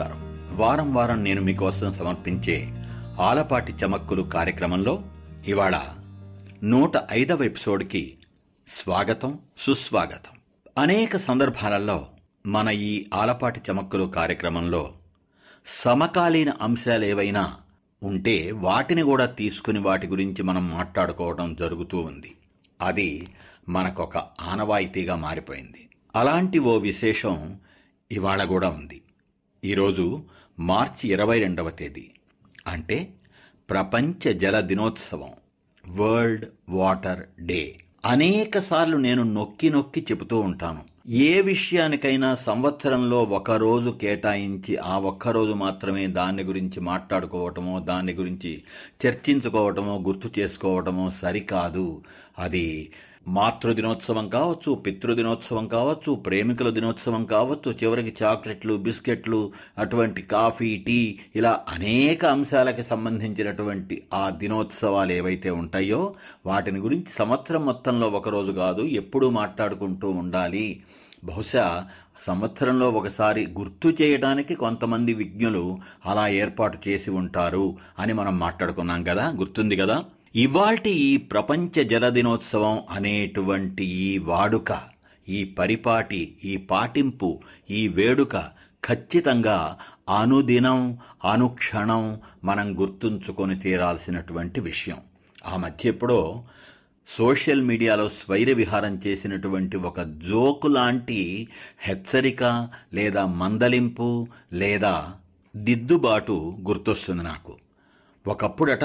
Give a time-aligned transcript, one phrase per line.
[0.00, 2.72] నమస్కారం వారం వారం నేను మీకోసం సమర్పించే
[3.20, 5.02] ఆలపాటి చమక్కులు కార్యక్రమంలో
[5.46, 5.80] ఇవాళ
[6.62, 8.18] నూట ఐదవ ఎపిసోడ్కి
[8.68, 10.38] స్వాగతం సుస్వాగతం.
[10.78, 12.06] అనేక సందర్భాలలో
[12.46, 14.92] మన ఈ ఆలపాటి చమక్కులు కార్యక్రమంలో
[15.66, 17.54] సమకాలీన అంశాలు ఏవైనా
[18.02, 22.36] ఉంటే వాటిని కూడా తీసుకుని వాటి గురించి మనం మాట్లాడుకోవడం జరుగుతూ ఉంది.
[22.80, 23.26] అది
[23.68, 25.88] మనకొక ఆనవాయితీగా మారిపోయింది.
[26.16, 27.60] అలాంటి ఓ విశేషం
[28.12, 29.02] ఇవాళ కూడా ఉంది.
[29.64, 30.22] ఈరోజు
[30.58, 32.08] మార్చి ఇరవై రెండవ తేదీ.
[32.66, 33.08] అంటే
[33.70, 35.30] ప్రపంచ జల దినోత్సవం
[35.88, 37.76] వరల్డ్ వాటర్ డే.
[38.04, 40.82] అనేక సార్లు నేను నొక్కి నొక్కి చెబుతూ ఉంటాను.
[41.08, 48.62] ఏ విషయానికైనా సంవత్సరంలో ఒక రోజు కేటాయించి ఆ ఒక్క రోజు మాత్రమే దాని గురించి మాట్లాడుకోవటమో దాని గురించి
[49.06, 52.02] చర్చించుకోవటమో గుర్తు చేసుకోవటమో సరికాదు.
[52.38, 52.92] అది
[53.26, 61.64] మాతృ దినోత్సవం కావచ్చు పితృదినోత్సవం కావచ్చు ప్రేమికుల దినోత్సవం కావచ్చు చివరికి చాక్లెట్లు బిస్కెట్లు అటువంటి కాఫీ టీ ఇలా
[61.68, 66.14] అనేక అంశాలకి సంబంధించినటువంటి ఆ దినోత్సవాలు ఏవైతే ఉంటాయో
[66.46, 70.66] వాటిని గురించి సంవత్సరం మొత్తంలో ఒకరోజు కాదు ఎప్పుడూ మాట్లాడుకుంటూ ఉండాలి.
[71.24, 71.86] బహుశా
[72.20, 75.64] సంవత్సరంలో ఒకసారి గుర్తు చేయడానికి కొంతమంది విజ్ఞులు
[76.06, 77.66] అలా ఏర్పాటు చేసి ఉంటారు
[77.98, 79.96] అని మనం మాట్లాడుకున్నాం కదా గుర్తుంది కదా?
[80.34, 84.80] ఇవాల్టి ఈ ప్రపంచ జల దినోత్సవం అనేటువంటి ఈ వాడుక
[85.28, 88.36] ఈ పరిపాటి ఈ పాటింపు ఈ వేడుక
[88.84, 89.78] ఖచ్చితంగా
[90.18, 90.98] అనుదినం
[91.32, 94.96] అనుక్షణం మనం గుర్తుంచుకొని తీరాల్సినటువంటి విషయం.
[95.46, 96.44] ఆ మధ్య ఎప్పుడో
[97.08, 105.14] సోషల్ మీడియాలో స్వైర విహారం చేసినటువంటి ఒక జోకు లాంటి హెచ్చరిక లేదా మందలింపు లేదా
[105.56, 107.56] దిద్దుబాటు గుర్తొస్తుంది నాకు.
[108.26, 108.84] ఒకప్పుడట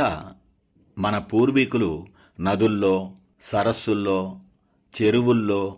[0.98, 2.08] మన పూర్వీకులు
[2.40, 4.40] నదుల్లో సరస్సుల్లో
[5.02, 5.76] చెరువుల్లో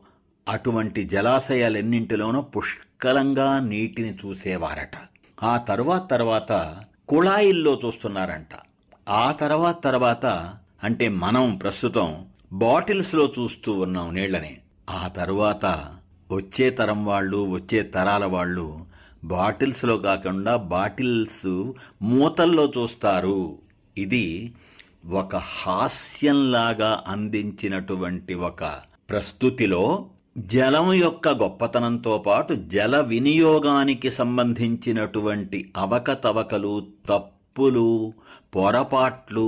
[0.48, 4.92] అటువంటి జలాశయాలెన్నింటిలోనూ పుష్కలంగా నీటిని చూసేవారట.
[5.44, 6.80] ఆ తర్వాత తర్వాత
[7.10, 8.48] కుళాయిల్లో చూస్తున్నారంట.
[9.10, 14.58] ఆ తర్వాత తర్వాత అంటే మనం ప్రస్తుతం బాటిల్స్లో చూస్తూ ఉన్నాం నీళ్ళని.
[14.90, 15.66] ఆ తరువాత
[16.32, 18.86] వచ్చే తరం వాళ్ళు వచ్చే తరాల వాళ్ళు
[19.24, 23.58] బాటిల్స్లో కాకుండా బాటిల్స్ మూతల్లో చూస్తారు.
[23.98, 24.54] ఇది
[25.04, 28.64] ఒక హాస్యంలాగా అందించినటువంటి ఒక
[29.10, 29.84] ప్రస్తుతిలో
[30.48, 36.74] జలం యొక్క గొప్పతనంతో పాటు జల వినియోగానికి సంబంధించినటువంటి అవకతవకలు
[37.10, 37.88] తప్పులు
[38.54, 39.48] పొరపాట్లు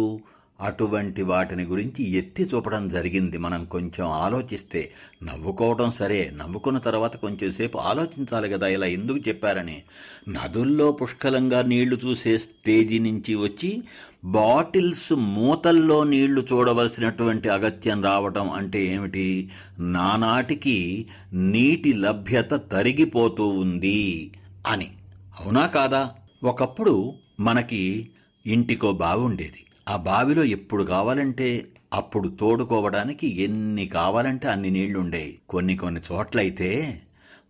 [0.62, 3.38] అటువంటి వాటిని గురించి ఎత్తి చూపడం జరిగింది.
[3.38, 4.92] మనం కొంచెం ఆలోచిస్తే
[5.24, 9.84] నవ్వుకోవడం సరే నవ్వుకున్న తర్వాత కొంచెం సేపు ఆలోచించాలి కదా ఇలా ఎందుకు చెప్పారని.
[10.30, 13.84] నదుల్లో పుష్కలంగా నీళ్ళు చూసే స్టేజీ నుంచి వచ్చి
[14.24, 19.50] బాటిల్స్ మూతల్లో నీళ్ళు చూడవలసినటువంటి అగత్యం రావటం అంటే ఏమిటి?
[19.80, 24.31] నానాటికి నీటి లభ్యత తరిగిపోతూ ఉంది
[24.68, 24.92] అని.
[25.40, 26.12] అవునా కాదా?
[26.44, 28.09] ఒకప్పుడు మనకి
[28.48, 36.01] ఇంటికో బావి ఉండేది ఆ బావిలో ఎప్పుడు కావాలంటే అప్పుడు తోడుకోవడానికి ఎన్ని కావాలంటే అన్ని నీళ్ళుండేవి కొన్ని కొన్ని
[36.11, 37.01] చోట్లయితే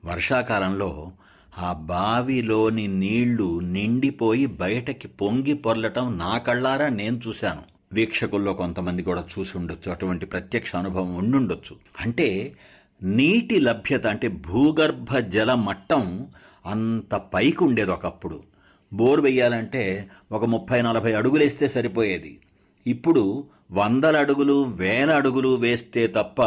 [0.06, 1.12] వర్షాకాలంలో
[1.58, 7.62] ఆ బావిలోని నీళ్ళు నిండిపోయి బయటకి పొంగి పొర్లటం నా కళ్ళారా నేను చూశాను.
[7.94, 11.76] వీక్షకుల్లో కొంతమంది కూడా చూసి ఉండొచ్చు అటువంటి ప్రత్యక్ష అనుభవం ఉండుండొచ్చు.
[12.00, 12.54] అంటే
[13.04, 16.28] నీటి లభ్యత అంటే భూగర్భ జల మట్టం
[16.66, 18.44] అంత పైకి ఉండేది ఒకప్పుడు.
[18.94, 22.40] బోర్ వెయ్యాలంటే ఒక ముప్పై నలభై అడుగులేస్తే సరిపోయేది.
[22.88, 26.42] ఇప్పుడు వందల అడుగులు వేల అడుగులు వేస్తే తప్ప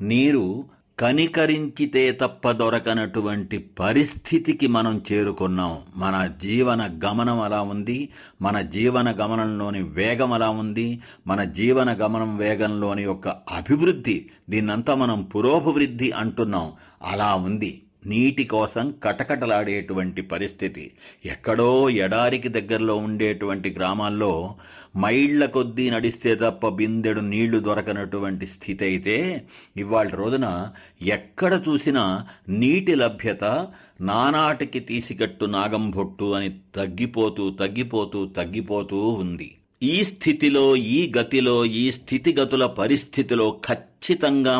[0.00, 0.64] నీరు
[0.98, 5.78] కనికరించితే తప్ప దొరకనటువంటి పరిస్థితికి మనం చేరుకున్నాం.
[5.96, 8.08] మన జీవన గమనం అలా ఉంది.
[8.42, 11.02] మన జీవన గమనంలోని వేగం అలా ఉంది.
[11.26, 16.72] మన జీవన గమనం వేగంలోని యొక్క అభివృద్ధి దీన్నంతా మనం పురోభివృద్ధి అంటున్నాం.
[17.02, 17.82] అలా ఉంది.
[18.06, 20.90] నీటి కోసం కటకటలాడేటువంటి పరిస్థితి.
[21.26, 24.54] ఎక్కడో ఎడారికి దగ్గరలో ఉండేటువంటి గ్రామాల్లో
[24.96, 29.46] మైళ్ళ కొద్దీ నడిస్తే తప్ప బిందెడు నీళ్ళు దొరకనటువంటి స్థితి అయితే
[29.76, 30.70] ఇవాళ రోజున
[31.02, 32.04] ఎక్కడ చూసినా
[32.48, 33.44] నీటి లభ్యత
[34.00, 39.50] నానాటికి తీసికట్టు నాగంబొట్టు అని తగ్గిపోతూ తగ్గిపోతూ తగ్గిపోతూ ఉంది.
[39.82, 43.95] ఈ స్థితిలో ఈ గతిలో ఈ స్థితిగతుల పరిస్థితిలో ఖచ్చితంగా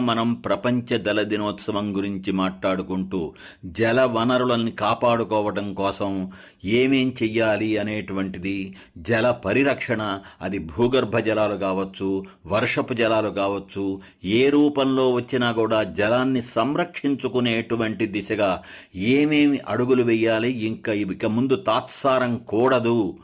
[0.01, 3.35] మనం ప్రపంచ జల దినోత్సవం గురించి మాట్లాడుకుంటూ
[3.65, 6.31] జల వనరులను కాపాడుకోవడం కోసం
[6.65, 10.03] ఏమేం చెయ్యాలి అనేటువంటిది జల పరిరక్షణ
[10.43, 18.63] అది భూగర్భ జలాలు కావచ్చు వర్షపు జలాలు కావచ్చు ఏ రూపంలో వచ్చినా కూడా జలాన్ని సంరక్షించుకునేటువంటి దిశగా
[18.95, 23.15] ఏమేమి అడుగులు వేయాలి ఇంకా ఇక ముందు తాత్సారం కూడదు.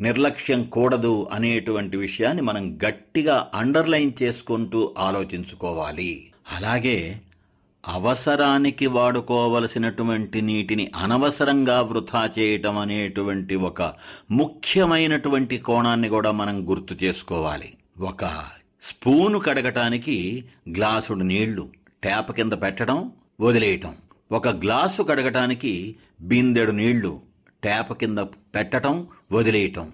[0.00, 6.30] నిర్లక్ష్యం కూడదు అనేటువంటి విషయాన్ని మనం గట్టిగా అండర్లైన్ చేసుకుంటూ ఆలోచించుకోవాలి.
[6.52, 7.20] అలాగే
[7.88, 13.82] అవసరానికి వాడుకోవలసినటువంటి నీటిని అనవసరంగా వృధా చేయటం అనేటువంటి ఒక
[14.30, 17.74] ముఖ్యమైనటువంటి కోణాన్ని కూడా మనం గుర్తు చేసుకోవాలి.
[18.00, 18.24] ఒక
[18.82, 21.68] స్పూను కడగటానికి గ్లాసుడు నీళ్ళు
[22.02, 23.94] ట్యాప్ కింద పెట్టడం వదిలేయటం.
[24.32, 27.27] ఒక గ్లాసు కడగటానికి బిందెడు నీళ్ళు
[27.62, 29.92] ట్యాప్ కింద పెట్టటం వదిలేయటం.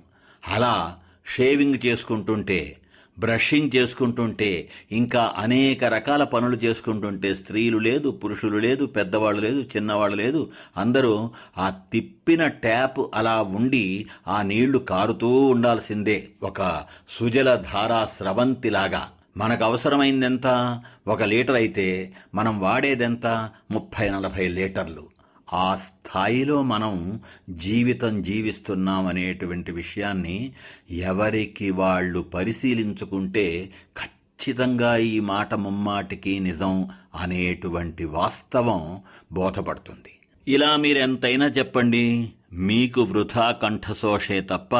[0.49, 0.97] అలా
[1.37, 2.77] షేవింగ్ చేసుకుంటుంటే
[3.19, 10.51] బ్రషింగ్ చేసుకుంటుంటే ఇంకా అనేక రకాల పనులు చేసుకుంటుంటే స్త్రీలు లేదు పురుషులు లేదు పెద్దవాళ్ళు లేదు చిన్నవాళ్ళు లేదు
[10.77, 16.29] అందరూ ఆ తిప్పిన ట్యాప్ అలా ఉండి ఆ నీళ్ళు కారుతూ ఉండాల్సిందే.
[16.43, 19.11] ఒక సుజల ధారా స్రవంతిలాగా.
[19.37, 23.51] మనకు అవసరమైందెంత ఒక లీటర్ అయితే మనం వాడేదెంత?
[23.71, 25.14] ముప్పై నలభై లీటర్లు.
[25.53, 27.21] ఆ స్థాయిలో మనం
[27.51, 30.53] జీవితం జీవిస్తున్నాం అనేటువంటి విషయాన్ని
[30.91, 39.01] ఎవరికి వాళ్ళు పరిశీలించుకుంటే ఖచ్చితంగా ఈ మాట ముమ్మాటికి నిజం అనేటువంటి వాస్తవం
[39.33, 40.19] బోధపడుతుంది.
[40.49, 44.77] ఇలా మీరెంతైనా చెప్పండి మీకు వృధా కంఠశోషే తప్ప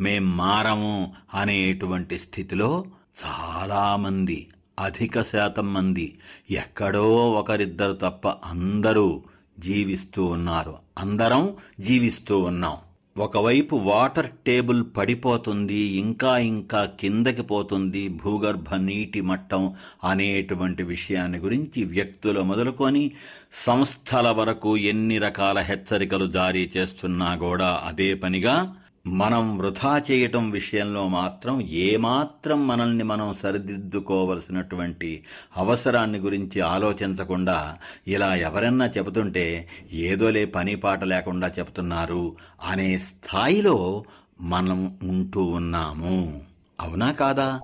[0.00, 2.84] మేం మారము అనేటువంటి స్థితిలో
[3.24, 4.46] చాలామంది
[4.78, 6.18] అధిక శాతం మంది
[6.50, 9.22] ఎక్కడో ఒకరిద్దరు తప్ప అందరూ
[9.64, 10.74] జీవిస్తూ ఉన్నారు.
[10.98, 11.42] అందరం
[11.80, 12.76] జీవిస్తూ ఉన్నాం.
[13.18, 19.64] ఒకవైపు వాటర్ టేబుల్ పడిపోతుంది ఇంకా ఇంకా కిందకి పోతుంది భూగర్భ నీటి మట్టం
[20.04, 23.04] అనేటువంటి విషయాన్ని గురించి వ్యక్తులు మొదలుకొని
[23.52, 28.56] సంస్థల వరకు ఎన్ని రకాల హెచ్చరికలు జారీ చేస్తున్నా కూడా అదే పనిగా
[29.06, 35.24] మనం వృధా చేయటం విషయంలో మాత్రం ఏమాత్రం మనల్ని మనం సరిదిద్దుకోవలసినటువంటి
[35.56, 44.04] అవసరాన్ని గురించి ఆలోచించకుండా ఇలా ఎవరన్నా చెబుతుంటే ఏదోలే పని పాట లేకుండా చెబుతున్నారు అనే స్థాయిలో
[44.40, 46.42] మనం ఉంటూ ఉన్నాము.
[46.80, 47.60] అవునా కాదా?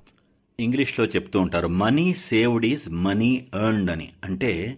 [0.59, 4.09] ఇంగ్లీష్లో చెప్తూ ఉంటారు money saved is money earned అని.
[4.23, 4.77] అంటే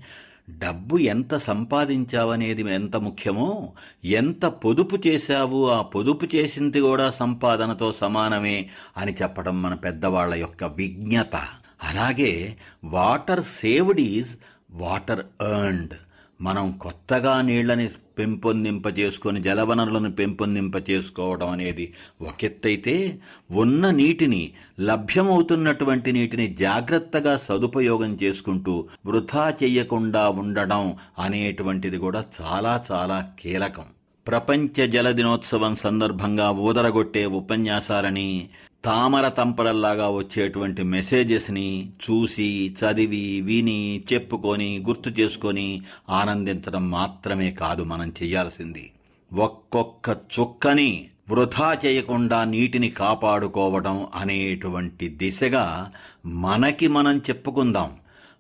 [0.57, 3.73] డబ్బు ఎంత సంపాదించావనేది ఎంత ముఖ్యమో
[4.05, 11.35] ఎంత పొదుపు చేశావు ఆ పొదుపు చేసింది కూడా సంపాదనతో సమానమే అని చెప్పడం మన పెద్దవాళ్ళ యొక్క విజ్ఞత.
[11.83, 14.29] అలాగే water saved is
[14.71, 15.93] water earned.
[16.41, 23.19] మనం కొత్తగా నీళ్ళని పెంపొందింప చేసుకొని జలవనరులను పెంపొందింప చేసుకోవడం అనేది ఒకెత్తైతే
[23.51, 33.83] ఉన్న నీటిని లభ్యమవుతున్నటువంటి నీటిని జాగ్రత్తగా సదుపయోగం చేసుకుంటూ వృధా చెయ్యకుండా ఉండడం అనేటువంటిది కూడా చాలా చాలా కీలకం.
[34.27, 38.50] ప్రపంచ జల దినోత్సవం సందర్భంగా ఊదరగొట్టే ఉపన్యాసాలని
[38.85, 48.91] తామర తంపరల్లాగా వచ్చేటువంటి మెసేజెస్ని చూసి చదివి విని చెప్పుకొని గుర్తు చేసుకొని ఆనందించడం మాత్రమే కాదు మనం చేయాల్సింది.
[49.33, 55.91] ఒక్కొక్క చుక్కని వృధా చేయకుండా నీటిని కాపాడుకోవడం అనేటువంటి దిశగా
[56.25, 57.91] మనకి మనం చెప్పుకుందాం.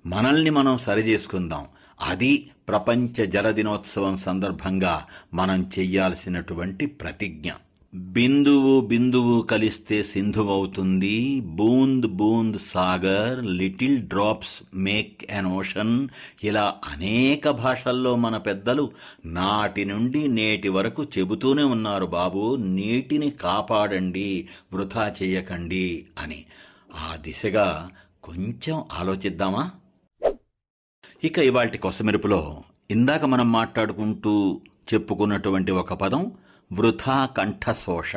[0.05, 1.65] మనల్ని మనం సరిచేసుకుందాం
[2.01, 7.49] అది ప్రపంచ జల దినోత్సవం సందర్భంగా మనం చెయ్యాల్సినటువంటి ప్రతిజ్ఞ.
[7.93, 11.41] బిందువు బిందువు కలిస్తే సింధువవుతుంది.
[11.45, 16.07] బూంద్ బూంద్ Sagar little drops make an ocean.
[16.43, 18.91] ఇలా అనేక భాషల్లో మన పెద్దలు
[19.25, 26.45] నాటి నుండి నేటి వరకు చెబుతూనే ఉన్నారు బాబు నీటిని కాపాడండి వృధా చేయకండి అని.
[26.95, 27.89] ఆ దిశగా
[28.23, 29.71] కొంచెం ఆలోచిద్దామా?
[31.23, 34.61] ఇక ఇవాటి కొసమెరుపులో ఇందాక మనం మాట్లాడుకుంటూ
[34.93, 36.31] చెప్పుకున్నటువంటి ఒక పదం
[36.73, 38.15] వృథా కంఠశోష.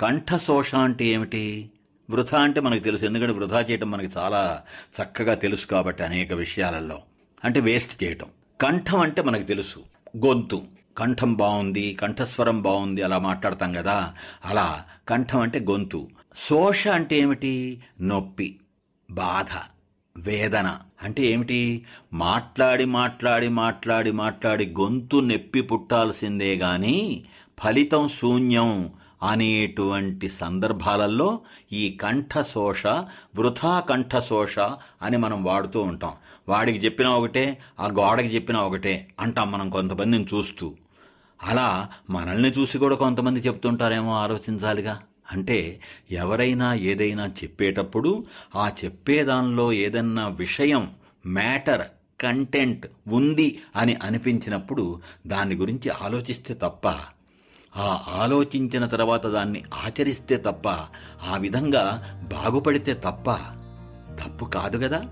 [0.00, 1.70] కంఠశోష అంటే ఏమిటి?
[2.10, 4.62] వృథా అంటే మనకు తెలుసు ఎందుకంటే వృధా చేయటం మనకి చాలా
[5.02, 6.98] చక్కగా తెలుసు కాబట్టి అనేక విషయాలలో.
[7.44, 8.26] అంటే వేస్ట్ చేయటం.
[8.60, 9.78] కంఠం అంటే మనకు తెలుసు
[10.26, 10.62] గొంతు.
[10.98, 14.14] కంఠం బాగుంది కంఠస్వరం బాగుంది అలా మాట్లాడతాం కదా.
[14.44, 16.08] అలా కంఠం అంటే గొంతు.
[16.48, 17.82] శోష అంటే ఏమిటి?
[18.00, 18.60] నొప్పి
[19.10, 19.46] బాధ
[20.16, 20.78] వేదన.
[21.02, 21.86] అంటే ఏమిటి?
[22.12, 27.24] మాట్లాడి మాట్లాడి మాట్లాడి మాట్లాడి గొంతు నొప్పి పుట్టాల్సిందే గాని
[27.64, 31.40] ఫలితం శూన్యం అనేటువంటి సందర్భాలలో
[31.72, 32.86] ఈ కంఠశోష
[33.36, 34.58] వృథా కంఠశోష
[35.02, 36.12] అని మనం వాడుతూ ఉంటాం.
[36.48, 40.74] వాడికి చెప్పినా ఒకటే ఆ గోడకి చెప్పినా ఒకటే అంటాం మనం కొంతమందిని చూస్తూ.
[41.42, 45.00] అలా మనల్ని చూసి కూడా కొంతమంది చెప్తుంటారేమో ఆలోచించాలిగా?
[45.32, 48.24] అంటే ఎవరైనా ఏదైనా చెప్పేటప్పుడు
[48.56, 50.90] ఆ చెప్పేదానిలో ఏదన్నా విషయం
[51.26, 51.86] మ్యాటర్
[52.22, 56.94] కంటెంట్ ఉంది అని అనిపించినప్పుడు దాని గురించి ఆలోచిస్తే తప్ప
[57.76, 60.68] ఆ ఆలోచించిన తర్వాత దాన్ని ఆచరిస్తే తప్ప
[61.30, 63.32] ఆ విధంగా బాగుపడితే తప్ప
[64.24, 65.02] తప్పు కాదు కదా?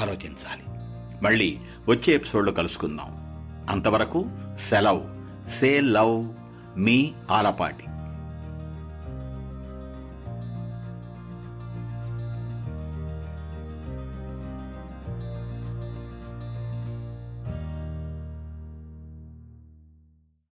[0.00, 0.62] ఆలోచించాలి.
[1.24, 1.58] మళ్ళీ
[1.88, 3.06] వచ్చే ఎపిసోడ్లో కలుసుకుందాం.
[3.70, 4.24] అంతవరకు
[4.68, 5.00] సెలవ్.
[5.50, 6.28] సే లవ్
[6.76, 7.84] మీ ఆలపాటి.